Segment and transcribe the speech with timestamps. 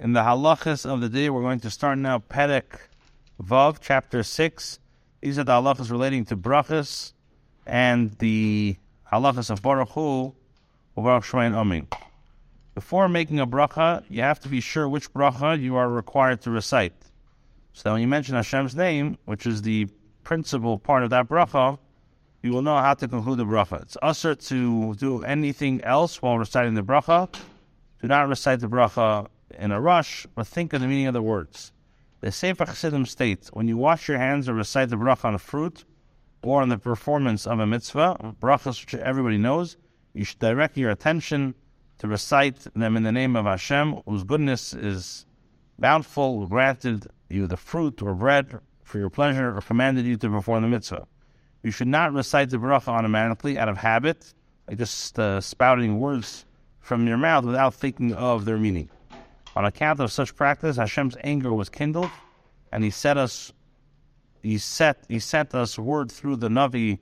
[0.00, 2.78] In the halachas of the day, we're going to start now Perek
[3.42, 4.78] Vav, chapter 6.
[5.20, 7.14] These are the halachas relating to brachas
[7.66, 8.76] and the
[9.12, 10.32] halachas of Baruch Hu,
[10.94, 11.88] Baruch Shemayin Amin.
[12.76, 16.52] Before making a bracha, you have to be sure which bracha you are required to
[16.52, 16.94] recite.
[17.72, 19.88] So when you mention Hashem's name, which is the
[20.22, 21.76] principal part of that bracha,
[22.44, 23.82] you will know how to conclude the bracha.
[23.82, 27.28] It's assur to do anything else while reciting the bracha.
[28.00, 29.26] Do not recite the bracha
[29.58, 31.72] in a rush, but think of the meaning of the words.
[32.20, 35.38] The Sefer Chassidim states, when you wash your hands or recite the bracha on a
[35.38, 35.84] fruit
[36.42, 39.76] or on the performance of a mitzvah, brachas which everybody knows,
[40.14, 41.54] you should direct your attention
[41.98, 45.26] to recite them in the name of Hashem, whose goodness is
[45.78, 50.62] bountiful, granted you the fruit or bread for your pleasure, or commanded you to perform
[50.62, 51.06] the mitzvah.
[51.62, 54.32] You should not recite the bracha automatically out of habit,
[54.66, 56.46] like just uh, spouting words
[56.80, 58.88] from your mouth without thinking of their meaning.
[59.56, 62.10] On account of such practice, Hashem's anger was kindled,
[62.70, 63.52] and He set us,
[64.42, 66.98] He set, He sent us word through the Navi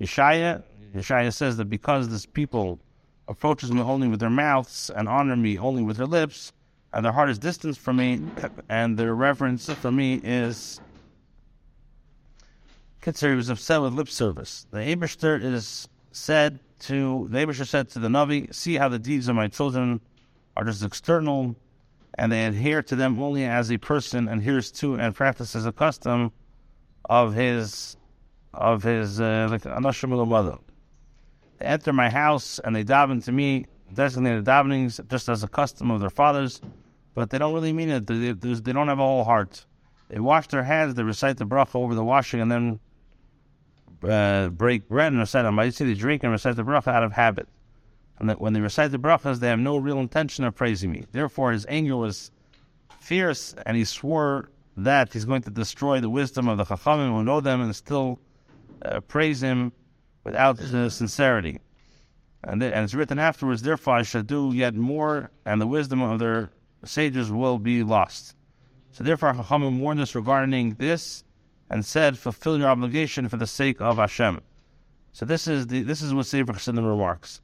[0.00, 0.62] Yeshaya.
[0.94, 2.80] Yeshaya says that because this people
[3.28, 6.52] approaches me only with their mouths and honor me only with their lips,
[6.92, 8.20] and their heart is distant from me,
[8.68, 10.80] and their reverence for me is.
[13.00, 14.66] Kitzur, he was upset with lip service.
[14.70, 19.28] The Abishter is said to the Abishter said to the Navi, "See how the deeds
[19.28, 20.00] of my children
[20.56, 21.56] are just external
[22.14, 26.32] and they adhere to them only as a person adheres to and practices a custom
[27.06, 27.96] of his
[28.54, 30.58] of his uh, like anashim.
[31.58, 35.90] They enter my house and they daven to me designated davenings just as a custom
[35.90, 36.60] of their fathers,
[37.14, 38.06] but they don't really mean it.
[38.06, 39.64] They, they don't have a whole heart.
[40.08, 42.80] They wash their hands, they recite the bracha over the washing, and then
[44.02, 45.58] uh, break bread and recite them.
[45.58, 47.48] I see they drink and recite the bracha out of habit
[48.22, 51.04] and that when they recite the brachas, they have no real intention of praising me.
[51.10, 52.30] Therefore, his anger was
[53.00, 57.24] fierce, and he swore that he's going to destroy the wisdom of the chachamim who
[57.24, 58.20] know them and still
[58.82, 59.72] uh, praise him
[60.22, 61.58] without uh, sincerity.
[62.44, 66.00] And, th- and it's written afterwards, therefore I shall do yet more, and the wisdom
[66.00, 66.50] of their
[66.84, 68.36] sages will be lost.
[68.92, 71.24] So therefore Chachamim warned us regarding this,
[71.68, 74.42] and said, fulfill your obligation for the sake of Hashem.
[75.12, 77.40] So this is the this is what Sefer Chassidim remarks.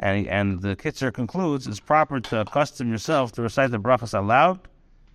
[0.00, 4.58] And, and the Kitzur concludes, it's proper to accustom yourself to recite the brachas aloud,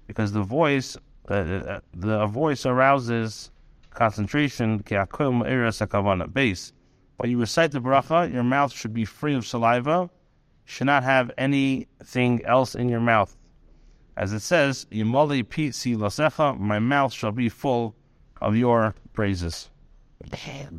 [0.07, 0.95] because the voice,
[1.29, 3.51] uh, uh the voice arouses
[3.89, 4.83] concentration,
[6.33, 6.73] base.
[7.17, 10.09] When you recite the bracha, your mouth should be free of saliva,
[10.65, 13.35] should not have anything else in your mouth.
[14.17, 15.43] As it says, Yimali
[15.97, 17.95] lasecha, my mouth shall be full
[18.41, 19.69] of your praises.